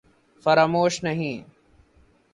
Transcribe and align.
فراموش 0.45 1.03
نہیں 1.03 1.41